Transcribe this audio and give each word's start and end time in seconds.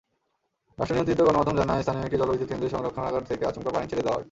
রাষ্ট্রনিয়ন্ত্রিত 0.77 1.19
গণমাধ্যম 1.21 1.55
জানায়, 1.57 1.81
স্থানীয় 1.81 2.05
একটি 2.05 2.17
জলবিদ্যুৎকেন্দ্রের 2.17 2.73
সংরক্ষণাগার 2.75 3.27
থেকে 3.29 3.43
আচমকা 3.45 3.71
পানি 3.71 3.85
ছেড়ে 3.87 4.03
দেওয়া 4.03 4.15
হয়। 4.15 4.19